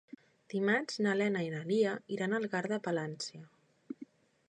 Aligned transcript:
Dimarts 0.53 0.95
na 1.07 1.13
Lena 1.19 1.45
i 1.49 1.53
na 1.57 1.61
Lia 1.73 1.93
iran 2.17 2.35
a 2.37 2.41
Algar 2.43 2.65
de 2.75 2.83
Palància. 2.89 3.47